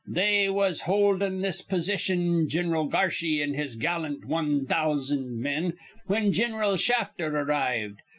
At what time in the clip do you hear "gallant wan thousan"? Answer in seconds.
3.75-5.39